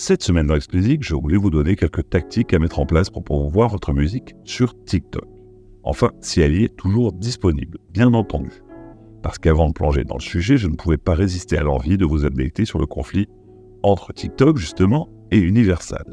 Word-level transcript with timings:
Cette 0.00 0.22
semaine 0.22 0.46
dans 0.46 0.54
Exclusive, 0.54 1.00
je 1.02 1.16
voulais 1.16 1.36
vous 1.36 1.50
donner 1.50 1.74
quelques 1.74 2.08
tactiques 2.08 2.54
à 2.54 2.60
mettre 2.60 2.78
en 2.78 2.86
place 2.86 3.10
pour 3.10 3.24
pouvoir 3.24 3.48
voir 3.48 3.68
votre 3.68 3.92
musique 3.92 4.36
sur 4.44 4.80
TikTok. 4.84 5.26
Enfin, 5.82 6.12
si 6.20 6.40
elle 6.40 6.54
y 6.54 6.62
est 6.62 6.76
toujours 6.76 7.12
disponible, 7.12 7.78
bien 7.90 8.14
entendu. 8.14 8.62
Parce 9.24 9.38
qu'avant 9.38 9.66
de 9.66 9.72
plonger 9.72 10.04
dans 10.04 10.14
le 10.14 10.22
sujet, 10.22 10.56
je 10.56 10.68
ne 10.68 10.76
pouvais 10.76 10.98
pas 10.98 11.14
résister 11.14 11.58
à 11.58 11.64
l'envie 11.64 11.98
de 11.98 12.04
vous 12.04 12.24
updater 12.24 12.64
sur 12.64 12.78
le 12.78 12.86
conflit 12.86 13.26
entre 13.82 14.12
TikTok, 14.12 14.56
justement, 14.56 15.08
et 15.32 15.38
Universal. 15.38 16.04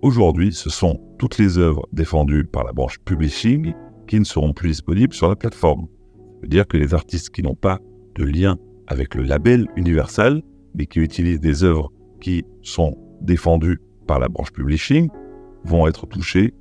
Aujourd'hui, 0.00 0.52
ce 0.52 0.70
sont 0.70 1.00
toutes 1.18 1.38
les 1.38 1.58
œuvres 1.58 1.88
défendues 1.92 2.44
par 2.44 2.62
la 2.62 2.72
branche 2.72 3.00
publishing 3.00 3.74
qui 4.06 4.20
ne 4.20 4.24
seront 4.24 4.52
plus 4.52 4.68
disponibles 4.68 5.14
sur 5.14 5.28
la 5.28 5.34
plateforme. 5.34 5.88
Ça 5.88 6.42
veut 6.42 6.48
dire 6.48 6.68
que 6.68 6.76
les 6.76 6.94
artistes 6.94 7.30
qui 7.30 7.42
n'ont 7.42 7.56
pas 7.56 7.80
de 8.14 8.22
lien 8.22 8.56
avec 8.86 9.16
le 9.16 9.24
label 9.24 9.66
Universal, 9.74 10.42
mais 10.76 10.86
qui 10.86 11.00
utilisent 11.00 11.40
des 11.40 11.64
œuvres 11.64 11.90
qui 12.24 12.46
sont 12.62 12.96
défendues 13.20 13.82
par 14.06 14.18
la 14.18 14.30
branche 14.30 14.50
publishing, 14.50 15.10
vont 15.64 15.86
être 15.86 16.06
touchés 16.06 16.54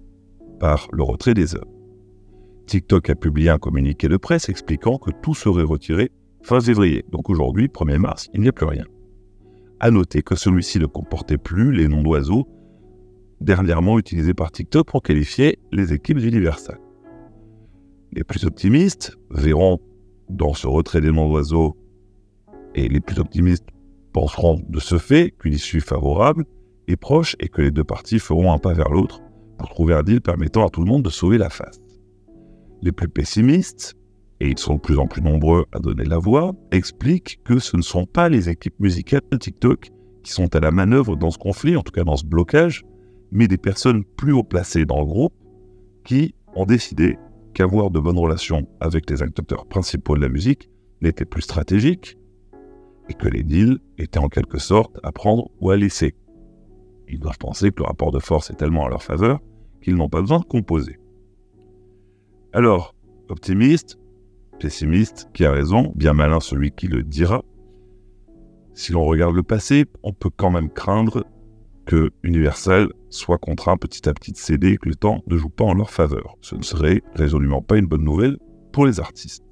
par 0.60 0.90
le 0.92 1.04
retrait 1.04 1.34
des 1.34 1.56
œuvres. 1.56 1.72
TikTok 2.66 3.10
a 3.10 3.16
publié 3.16 3.50
un 3.50 3.60
communiqué 3.60 4.10
de 4.10 4.18
presse 4.18 4.50
expliquant 4.50 4.98
que 4.98 5.12
tout 5.22 5.34
serait 5.34 5.64
retiré 5.64 6.12
fin 6.42 6.60
février. 6.60 7.06
Donc 7.14 7.30
aujourd'hui, 7.30 7.68
1er 7.68 7.98
mars, 7.98 8.30
il 8.34 8.42
n'y 8.42 8.50
a 8.50 8.52
plus 8.52 8.66
rien. 8.66 8.84
À 9.80 9.90
noter 9.90 10.22
que 10.22 10.36
celui-ci 10.36 10.80
ne 10.80 10.86
comportait 10.86 11.38
plus 11.38 11.72
les 11.72 11.88
noms 11.88 12.04
d'oiseaux 12.04 12.46
dernièrement 13.40 13.98
utilisés 13.98 14.34
par 14.34 14.52
TikTok 14.52 14.88
pour 14.88 15.02
qualifier 15.02 15.60
les 15.72 15.94
équipes 15.94 16.20
d'Universal. 16.20 16.78
Les 18.12 18.26
plus 18.26 18.44
optimistes 18.44 19.18
verront 19.30 19.80
dans 20.30 20.54
ce 20.54 20.68
retrait 20.68 21.00
des 21.00 21.12
noms 21.12 21.30
d'oiseaux 21.30 21.78
et 22.76 22.90
les 22.90 23.00
plus 23.00 23.18
optimistes 23.20 23.68
penseront 24.14 24.62
de 24.70 24.80
ce 24.80 24.98
fait 24.98 25.34
qu'une 25.38 25.54
issue 25.54 25.82
favorable 25.82 26.46
est 26.88 26.96
proche 26.96 27.36
et 27.40 27.50
que 27.50 27.62
les 27.62 27.72
deux 27.72 27.84
parties 27.84 28.20
feront 28.20 28.52
un 28.54 28.58
pas 28.58 28.74
vers 28.74 28.90
l'autre 28.90 29.22
pour 29.58 29.70
trouver 29.70 29.94
un 29.94 30.04
deal 30.04 30.22
permettant 30.22 30.66
à 30.66 30.70
tout 30.70 30.82
le 30.82 30.88
monde 30.88 31.04
de 31.04 31.10
sauver 31.10 31.38
la 31.38 31.50
face. 31.50 31.80
Les 32.82 32.92
plus 32.92 33.10
pessimistes, 33.10 33.96
et 34.40 34.50
ils 34.50 34.58
sont 34.58 34.76
de 34.76 34.80
plus 34.80 35.00
en 35.00 35.08
plus 35.08 35.22
nombreux 35.22 35.66
à 35.72 35.80
donner 35.80 36.04
la 36.04 36.18
voix, 36.18 36.54
expliquent 36.72 37.40
que 37.44 37.60
ce 37.60 37.78
ne 37.78 37.82
sont 37.82 38.06
pas 38.06 38.30
les 38.30 38.50
équipes 38.50 38.80
musicales 38.80 39.22
de 39.32 39.38
TikTok 39.38 39.90
qui 40.24 40.32
sont 40.32 40.54
à 40.56 40.60
la 40.60 40.72
manœuvre 40.72 41.16
dans 41.16 41.32
ce 41.32 41.38
conflit, 41.38 41.76
en 41.76 41.82
tout 41.82 41.92
cas 41.92 42.04
dans 42.04 42.18
ce 42.18 42.26
blocage, 42.26 42.84
mais 43.32 43.48
des 43.48 43.58
personnes 43.58 44.04
plus 44.04 44.32
haut 44.32 44.44
placées 44.44 44.86
dans 44.86 45.00
le 45.00 45.06
groupe 45.06 45.34
qui 46.04 46.36
ont 46.56 46.66
décidé 46.66 47.18
qu'avoir 47.54 47.90
de 47.90 48.00
bonnes 48.00 48.20
relations 48.20 48.68
avec 48.80 49.10
les 49.10 49.22
acteurs 49.22 49.66
principaux 49.66 50.16
de 50.16 50.22
la 50.22 50.30
musique 50.30 50.70
n'était 51.02 51.26
plus 51.26 51.42
stratégique 51.42 52.18
et 53.10 53.14
que 53.14 53.28
les 53.28 53.44
deals 53.44 53.80
étaient 53.98 54.20
en 54.20 54.30
quelque 54.30 54.60
sorte 54.60 55.00
à 55.04 55.12
prendre 55.12 55.50
ou 55.60 55.70
à 55.70 55.78
laisser. 55.78 56.16
Ils 57.08 57.20
doivent 57.20 57.38
penser 57.38 57.72
que 57.72 57.80
le 57.80 57.88
rapport 57.88 58.12
de 58.12 58.20
force 58.20 58.50
est 58.50 58.56
tellement 58.56 58.84
en 58.84 58.88
leur 58.88 59.04
faveur 59.04 59.40
qu'ils 59.82 59.96
n'ont 59.96 60.10
pas 60.10 60.22
besoin 60.22 60.40
de 60.40 60.46
composer. 60.46 60.98
Alors, 62.54 62.96
optimiste, 63.30 64.00
pessimiste, 64.60 65.30
qui 65.34 65.46
a 65.46 65.52
raison, 65.52 65.92
bien 65.96 66.14
malin 66.14 66.40
celui 66.40 66.72
qui 66.72 66.88
le 66.88 67.04
dira. 67.04 67.44
Si 68.74 68.92
l'on 68.92 69.06
regarde 69.06 69.36
le 69.36 69.44
passé, 69.44 69.86
on 70.02 70.14
peut 70.14 70.32
quand 70.36 70.52
même 70.52 70.70
craindre 70.70 71.26
que 71.86 72.12
Universal 72.24 72.90
soit 73.10 73.38
contraint 73.38 73.78
petit 73.78 74.08
à 74.08 74.14
petit 74.14 74.32
de 74.32 74.38
céder 74.38 74.70
et 74.70 74.78
que 74.78 74.88
le 74.88 74.96
temps 74.96 75.22
ne 75.28 75.38
joue 75.38 75.50
pas 75.50 75.66
en 75.66 75.74
leur 75.74 75.90
faveur. 75.90 76.38
Ce 76.42 76.56
ne 76.56 76.64
serait 76.64 77.02
résolument 77.14 77.62
pas 77.62 77.78
une 77.78 77.86
bonne 77.86 78.04
nouvelle 78.04 78.38
pour 78.72 78.86
les 78.86 79.00
artistes. 79.00 79.44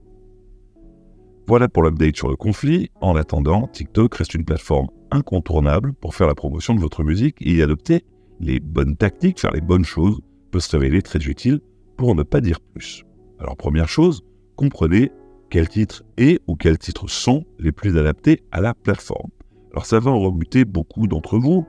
Voilà 1.48 1.68
pour 1.68 1.84
l'update 1.84 2.16
sur 2.16 2.30
le 2.30 2.36
conflit. 2.36 2.90
En 3.02 3.16
attendant, 3.16 3.68
TikTok 3.68 4.16
reste 4.16 4.34
une 4.36 4.46
plateforme 4.46 4.88
incontournable 5.12 5.94
pour 5.94 6.16
faire 6.16 6.28
la 6.28 6.36
promotion 6.36 6.74
de 6.76 6.80
votre 6.80 7.04
musique 7.04 7.36
et 7.42 7.56
y 7.56 7.62
adopter 7.62 8.06
les 8.40 8.60
bonnes 8.60 8.96
tactiques, 8.96 9.40
faire 9.40 9.52
les 9.52 9.62
bonnes 9.62 9.86
choses, 9.86 10.20
peut 10.52 10.60
se 10.60 10.76
révéler 10.76 11.02
très 11.02 11.20
utile 11.20 11.60
pour 11.98 12.16
ne 12.16 12.24
pas 12.24 12.42
dire 12.42 12.60
plus. 12.60 13.04
Alors 13.40 13.58
première 13.58 13.90
chose, 13.90 14.24
comprenez 14.56 15.12
quels 15.50 15.68
titres 15.68 16.04
et 16.18 16.40
ou 16.48 16.56
quels 16.56 16.78
titres 16.78 17.10
sont 17.10 17.46
les 17.60 17.72
plus 17.72 17.98
adaptés 17.98 18.44
à 18.52 18.62
la 18.62 18.74
plateforme. 18.74 19.30
Alors 19.72 19.86
ça 19.86 20.00
va 20.00 20.12
en 20.12 20.20
rebuter 20.20 20.66
beaucoup 20.66 21.08
d'entre 21.08 21.38
vous, 21.38 21.66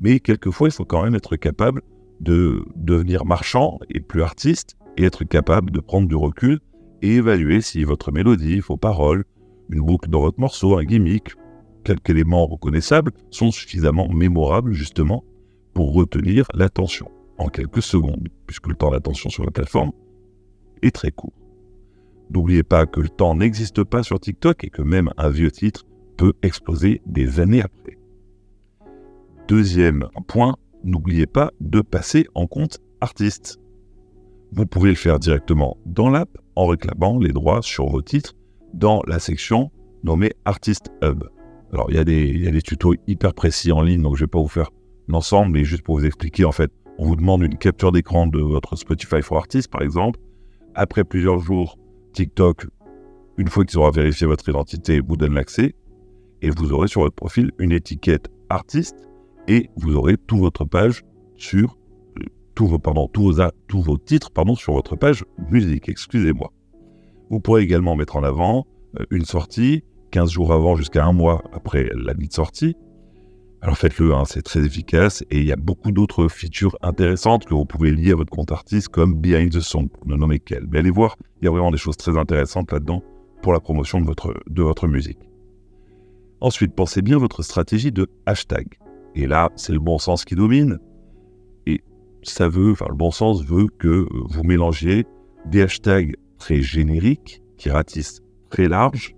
mais 0.00 0.20
quelquefois 0.20 0.68
il 0.68 0.72
faut 0.72 0.84
quand 0.84 1.02
même 1.02 1.14
être 1.14 1.36
capable 1.36 1.82
de 2.20 2.64
devenir 2.76 3.24
marchand 3.24 3.78
et 3.90 4.00
plus 4.00 4.22
artiste 4.22 4.76
et 4.96 5.04
être 5.04 5.24
capable 5.24 5.70
de 5.70 5.80
prendre 5.80 6.08
du 6.08 6.16
recul 6.16 6.60
et 7.06 7.16
évaluer 7.16 7.60
si 7.60 7.84
votre 7.84 8.10
mélodie, 8.10 8.60
vos 8.60 8.76
paroles, 8.76 9.24
une 9.70 9.80
boucle 9.80 10.10
dans 10.10 10.20
votre 10.20 10.40
morceau, 10.40 10.76
un 10.76 10.84
gimmick, 10.84 11.34
quelques 11.84 12.10
éléments 12.10 12.46
reconnaissables 12.46 13.12
sont 13.30 13.50
suffisamment 13.50 14.08
mémorables 14.08 14.72
justement 14.72 15.24
pour 15.72 15.92
retenir 15.92 16.46
l'attention 16.54 17.10
en 17.38 17.48
quelques 17.48 17.82
secondes, 17.82 18.28
puisque 18.46 18.66
le 18.66 18.74
temps 18.74 18.90
d'attention 18.90 19.30
sur 19.30 19.44
la 19.44 19.50
plateforme 19.50 19.92
est 20.82 20.94
très 20.94 21.10
court. 21.10 21.32
N'oubliez 22.30 22.64
pas 22.64 22.86
que 22.86 23.00
le 23.00 23.08
temps 23.08 23.36
n'existe 23.36 23.84
pas 23.84 24.02
sur 24.02 24.18
TikTok 24.18 24.64
et 24.64 24.70
que 24.70 24.82
même 24.82 25.10
un 25.16 25.28
vieux 25.28 25.50
titre 25.50 25.86
peut 26.16 26.32
exploser 26.42 27.02
des 27.06 27.40
années 27.40 27.62
après. 27.62 27.98
Deuxième 29.46 30.08
point, 30.26 30.56
n'oubliez 30.82 31.26
pas 31.26 31.52
de 31.60 31.80
passer 31.82 32.26
en 32.34 32.46
compte 32.46 32.80
artiste. 33.00 33.60
Vous 34.52 34.66
pouvez 34.66 34.90
le 34.90 34.96
faire 34.96 35.18
directement 35.18 35.76
dans 35.86 36.08
l'app 36.08 36.28
en 36.54 36.66
réclamant 36.66 37.18
les 37.18 37.32
droits 37.32 37.62
sur 37.62 37.86
vos 37.88 38.02
titres 38.02 38.34
dans 38.74 39.02
la 39.06 39.18
section 39.18 39.70
nommée 40.04 40.32
Artist 40.44 40.90
Hub. 41.02 41.24
Alors, 41.72 41.86
il 41.90 41.96
y, 41.96 41.98
a 41.98 42.04
des, 42.04 42.62
tutos 42.62 42.94
hyper 43.06 43.34
précis 43.34 43.72
en 43.72 43.82
ligne, 43.82 44.02
donc 44.02 44.16
je 44.16 44.22
ne 44.22 44.26
vais 44.26 44.30
pas 44.30 44.38
vous 44.38 44.48
faire 44.48 44.70
l'ensemble, 45.08 45.52
mais 45.52 45.64
juste 45.64 45.82
pour 45.82 45.98
vous 45.98 46.06
expliquer, 46.06 46.44
en 46.44 46.52
fait, 46.52 46.70
on 46.98 47.06
vous 47.06 47.16
demande 47.16 47.42
une 47.42 47.58
capture 47.58 47.92
d'écran 47.92 48.26
de 48.26 48.40
votre 48.40 48.76
Spotify 48.76 49.20
for 49.20 49.38
Artists, 49.38 49.70
par 49.70 49.82
exemple. 49.82 50.20
Après 50.74 51.04
plusieurs 51.04 51.38
jours, 51.38 51.76
TikTok, 52.12 52.66
une 53.36 53.48
fois 53.48 53.64
qu'ils 53.64 53.78
auront 53.78 53.90
vérifié 53.90 54.26
votre 54.26 54.48
identité, 54.48 55.00
vous 55.00 55.16
donne 55.16 55.34
l'accès. 55.34 55.74
Et 56.42 56.50
vous 56.50 56.72
aurez 56.72 56.88
sur 56.88 57.02
votre 57.02 57.14
profil 57.14 57.50
une 57.58 57.72
étiquette 57.72 58.28
artiste 58.48 58.96
et 59.48 59.70
vous 59.76 59.96
aurez 59.96 60.16
toute 60.16 60.38
votre 60.38 60.64
page 60.64 61.02
sur 61.36 61.78
tous 62.56 62.66
vos, 62.66 63.98
titres 63.98 64.30
pardon, 64.32 64.56
sur 64.56 64.72
votre 64.72 64.96
page 64.96 65.24
musique, 65.50 65.88
excusez-moi. 65.88 66.52
Vous 67.30 67.38
pourrez 67.38 67.62
également 67.62 67.94
mettre 67.94 68.16
en 68.16 68.24
avant 68.24 68.66
euh, 68.98 69.04
une 69.10 69.24
sortie 69.24 69.84
15 70.10 70.30
jours 70.30 70.52
avant 70.52 70.74
jusqu'à 70.74 71.04
un 71.04 71.12
mois 71.12 71.44
après 71.52 71.88
la 71.94 72.14
de 72.14 72.32
sortie. 72.32 72.74
Alors 73.60 73.76
faites-le, 73.76 74.14
hein, 74.14 74.24
c'est 74.26 74.42
très 74.42 74.64
efficace 74.64 75.22
et 75.30 75.38
il 75.38 75.46
y 75.46 75.52
a 75.52 75.56
beaucoup 75.56 75.92
d'autres 75.92 76.28
features 76.28 76.76
intéressantes 76.82 77.44
que 77.44 77.52
vous 77.52 77.66
pouvez 77.66 77.90
lier 77.90 78.12
à 78.12 78.16
votre 78.16 78.30
compte 78.30 78.52
artiste 78.52 78.88
comme 78.88 79.14
Behind 79.14 79.50
the 79.50 79.60
Song, 79.60 79.88
pour 79.88 80.06
ne 80.06 80.16
nommer 80.16 80.38
qu'elle. 80.38 80.66
Mais 80.70 80.78
allez 80.78 80.90
voir, 80.90 81.16
il 81.40 81.44
y 81.44 81.48
a 81.48 81.50
vraiment 81.50 81.70
des 81.70 81.78
choses 81.78 81.96
très 81.96 82.16
intéressantes 82.16 82.72
là-dedans 82.72 83.02
pour 83.42 83.52
la 83.52 83.60
promotion 83.60 84.00
de 84.00 84.06
votre, 84.06 84.34
de 84.48 84.62
votre 84.62 84.88
musique. 84.88 85.18
Ensuite, 86.40 86.74
pensez 86.74 87.02
bien 87.02 87.18
votre 87.18 87.42
stratégie 87.42 87.92
de 87.92 88.06
hashtag. 88.24 88.78
Et 89.14 89.26
là, 89.26 89.50
c'est 89.56 89.72
le 89.72 89.78
bon 89.78 89.98
sens 89.98 90.24
qui 90.24 90.34
domine. 90.34 90.78
Ça 92.26 92.48
veut, 92.48 92.72
enfin, 92.72 92.86
le 92.88 92.96
bon 92.96 93.12
sens 93.12 93.44
veut 93.44 93.68
que 93.78 93.88
euh, 93.88 94.08
vous 94.28 94.42
mélangiez 94.42 95.06
des 95.46 95.62
hashtags 95.62 96.16
très 96.38 96.60
génériques 96.60 97.40
qui 97.56 97.70
ratissent 97.70 98.20
très 98.50 98.68
large 98.68 99.14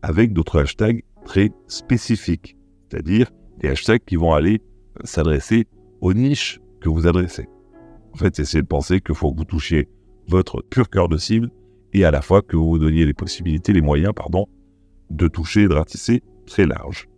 avec 0.00 0.32
d'autres 0.32 0.60
hashtags 0.60 1.02
très 1.24 1.50
spécifiques. 1.66 2.56
C'est-à-dire 2.88 3.30
des 3.58 3.68
hashtags 3.68 4.04
qui 4.04 4.16
vont 4.16 4.32
aller 4.32 4.60
s'adresser 5.02 5.66
aux 6.00 6.14
niches 6.14 6.60
que 6.80 6.88
vous 6.88 7.06
adressez. 7.06 7.48
En 8.14 8.16
fait, 8.16 8.38
essayez 8.38 8.62
de 8.62 8.68
penser 8.68 9.00
qu'il 9.00 9.16
faut 9.16 9.32
que 9.32 9.38
vous 9.38 9.44
touchiez 9.44 9.88
votre 10.28 10.62
pur 10.62 10.88
cœur 10.88 11.08
de 11.08 11.16
cible 11.16 11.50
et 11.92 12.04
à 12.04 12.12
la 12.12 12.22
fois 12.22 12.42
que 12.42 12.56
vous 12.56 12.68
vous 12.68 12.78
donniez 12.78 13.04
les 13.04 13.14
possibilités, 13.14 13.72
les 13.72 13.82
moyens, 13.82 14.12
pardon, 14.14 14.46
de 15.10 15.26
toucher 15.26 15.62
et 15.62 15.68
de 15.68 15.74
ratisser 15.74 16.22
très 16.46 16.66
large. 16.66 17.08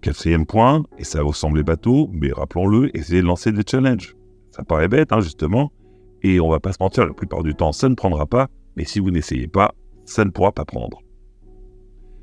Quatrième 0.00 0.46
point, 0.46 0.84
et 0.98 1.04
ça 1.04 1.22
vous 1.22 1.34
semble 1.34 1.62
bateau, 1.62 2.08
mais 2.12 2.32
rappelons-le, 2.32 2.96
essayez 2.96 3.20
de 3.20 3.26
lancer 3.26 3.52
des 3.52 3.62
challenges. 3.68 4.16
Ça 4.52 4.62
paraît 4.62 4.88
bête, 4.88 5.12
hein, 5.12 5.20
justement, 5.20 5.72
et 6.22 6.38
on 6.38 6.48
va 6.48 6.60
pas 6.60 6.72
se 6.72 6.78
mentir, 6.80 7.06
la 7.06 7.14
plupart 7.14 7.42
du 7.42 7.54
temps, 7.54 7.72
ça 7.72 7.88
ne 7.88 7.94
prendra 7.94 8.26
pas, 8.26 8.48
mais 8.76 8.84
si 8.84 9.00
vous 9.00 9.10
n'essayez 9.10 9.48
pas, 9.48 9.74
ça 10.04 10.24
ne 10.24 10.30
pourra 10.30 10.52
pas 10.52 10.64
prendre. 10.64 11.00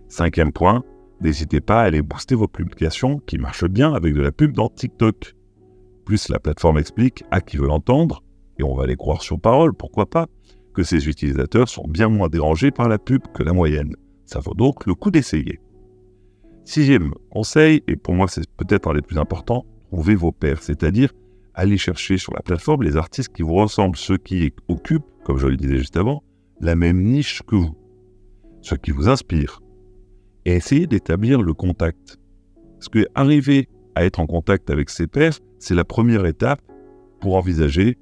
Cinquième 0.08 0.52
point, 0.52 0.84
n'hésitez 1.22 1.60
pas 1.60 1.82
à 1.82 1.86
aller 1.86 2.02
booster 2.02 2.36
vos 2.36 2.48
publications 2.48 3.20
qui 3.26 3.38
marchent 3.38 3.68
bien 3.68 3.94
avec 3.94 4.14
de 4.14 4.22
la 4.22 4.32
pub 4.32 4.54
dans 4.54 4.70
TikTok. 4.70 5.36
Plus 6.06 6.30
la 6.30 6.40
plateforme 6.40 6.78
explique 6.78 7.24
à 7.32 7.42
qui 7.42 7.58
veut 7.58 7.68
l'entendre, 7.68 8.24
et 8.58 8.64
on 8.64 8.76
va 8.76 8.86
les 8.86 8.96
croire 8.96 9.22
sur 9.22 9.40
parole, 9.40 9.74
pourquoi 9.74 10.10
pas, 10.10 10.28
que 10.74 10.84
ces 10.84 11.10
utilisateurs 11.10 11.68
sont 11.68 11.88
bien 11.88 12.10
moins 12.10 12.30
dérangés 12.30 12.72
par 12.72 12.88
la 12.88 13.00
pub 13.00 13.24
que 13.34 13.44
la 13.44 13.54
moyenne. 13.54 13.96
Ça 14.26 14.40
vaut 14.40 14.54
donc 14.54 14.86
le 14.86 14.94
coup 14.94 15.12
d'essayer. 15.12 15.60
Sixième 16.64 17.14
conseil, 17.32 17.84
et 17.88 17.96
pour 17.96 18.14
moi 18.14 18.28
c'est 18.28 18.48
peut-être 18.56 18.90
un 18.90 18.94
des 18.94 19.02
plus 19.02 19.18
importants, 19.18 19.66
trouvez 19.92 20.16
vos 20.16 20.32
pairs, 20.32 20.62
c'est-à-dire 20.62 21.12
allez 21.60 21.78
chercher 21.78 22.18
sur 22.18 22.34
la 22.34 22.42
plateforme 22.42 22.84
les 22.84 22.96
artistes 22.96 23.34
qui 23.34 23.42
vous 23.42 23.56
ressemblent, 23.56 23.98
ceux 23.98 24.18
qui 24.18 24.54
occupent, 24.70 25.12
comme 25.26 25.38
je 25.38 25.48
le 25.48 25.58
disais 25.58 25.78
juste 25.78 25.98
avant, 25.98 26.24
la 26.62 26.76
même 26.76 27.04
niche 27.04 27.42
que 27.46 27.56
vous, 27.56 27.76
ceux 28.62 28.78
qui 28.78 28.92
vous 28.92 29.10
inspirent, 29.10 29.62
et 30.46 30.54
essayez 30.54 30.88
d'établir 30.88 31.42
le 31.42 31.54
contact. 31.54 32.18
Parce 32.76 32.88
que 32.88 33.06
arriver 33.14 33.68
à 33.96 34.06
être 34.06 34.22
en 34.22 34.26
contact 34.26 34.70
avec 34.70 34.90
ses 34.90 35.08
pairs, 35.08 35.38
c'est 35.60 35.76
la 35.76 35.84
première 35.84 36.26
étape 36.26 36.62
pour 37.20 37.36
envisager 37.36 37.98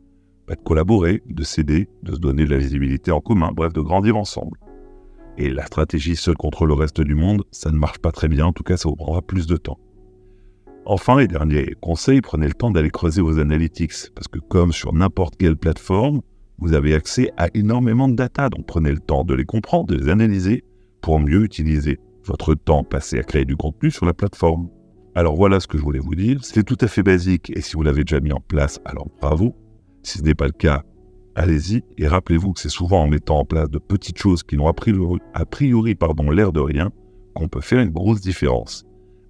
bah, 0.48 0.53
de 0.53 0.62
collaborer, 0.62 1.24
de 1.25 1.44
s'aider, 1.44 1.89
de 2.03 2.13
se 2.13 2.19
donner 2.19 2.45
de 2.45 2.51
la 2.51 2.57
visibilité 2.60 3.12
en 3.12 3.21
commun, 3.21 3.51
bref, 3.53 3.74
de 3.74 3.81
grandir 3.81 4.18
ensemble. 4.18 4.60
Et 5.39 5.50
la 5.50 5.65
stratégie 5.65 6.15
seule 6.15 6.38
contre 6.38 6.68
le 6.68 6.74
reste 6.74 7.01
du 7.01 7.15
monde, 7.15 7.44
ça 7.51 7.71
ne 7.71 7.77
marche 7.77 8.00
pas 8.00 8.12
très 8.12 8.27
bien, 8.27 8.45
en 8.45 8.53
tout 8.53 8.63
cas 8.63 8.77
ça 8.77 8.88
vous 8.88 8.95
prendra 8.95 9.24
plus 9.24 9.48
de 9.48 9.57
temps. 9.57 9.80
Enfin, 10.89 11.19
et 11.19 11.28
dernier 11.28 11.75
conseil, 11.81 12.22
prenez 12.22 12.48
le 12.48 12.54
temps 12.54 12.72
d'aller 12.72 12.89
creuser 12.89 13.22
vos 13.22 13.39
analytics, 13.39 14.10
parce 14.16 14.30
que 14.30 14.39
comme 14.39 14.72
sur 14.72 14.94
n'importe 14.94 15.36
quelle 15.36 15.57
plateforme, 15.57 16.22
vous 16.60 16.74
avez 16.74 16.94
accès 16.94 17.30
à 17.36 17.50
énormément 17.54 18.07
de 18.07 18.16
data, 18.16 18.48
donc 18.48 18.66
prenez 18.66 18.92
le 18.92 19.00
temps 19.00 19.25
de 19.25 19.34
les 19.34 19.44
comprendre, 19.44 19.88
de 19.88 19.95
les 19.95 20.07
analyser, 20.07 20.63
pour 21.01 21.19
mieux 21.19 21.44
utiliser 21.44 22.00
votre 22.24 22.56
temps 22.56 22.86
passé 22.86 23.19
à 23.19 23.24
créer 23.24 23.44
du 23.44 23.57
contenu 23.57 23.92
sur 23.92 24.06
la 24.06 24.13
plateforme. 24.13 24.69
Alors 25.13 25.36
voilà 25.36 25.60
ce 25.60 25.68
que 25.68 25.78
je 25.78 25.84
voulais 25.84 26.00
vous 26.00 26.16
dire, 26.16 26.39
c'est 26.42 26.63
tout 26.63 26.78
à 26.80 26.88
fait 26.88 27.04
basique, 27.04 27.51
et 27.54 27.60
si 27.60 27.74
vous 27.74 27.84
l'avez 27.84 28.06
déjà 28.06 28.22
mis 28.22 28.31
en 28.31 28.39
place, 28.39 28.80
alors 28.86 29.10
bravo. 29.19 29.57
Si 30.04 30.19
ce 30.19 30.24
n'est 30.24 30.36
pas 30.36 30.45
le 30.45 30.54
cas, 30.54 30.84
allez-y, 31.36 31.84
et 31.98 32.07
rappelez-vous 32.07 32.54
que 32.54 32.62
c'est 32.62 32.69
souvent 32.69 33.01
en 33.01 33.07
mettant 33.07 33.39
en 33.39 33.45
place 33.45 33.69
de 33.69 33.78
petites 33.78 34.19
choses 34.19 34.42
qui 34.42 34.56
n'ont 34.56 34.69
a 34.69 34.74
priori, 34.74 35.19
l'air 36.31 36.54
de 36.54 36.62
rien 36.62 36.94
qu'on 37.36 37.50
peut 37.50 37.60
faire 37.60 37.81
une 37.81 37.92
grosse 37.92 38.22
différence. 38.22 38.87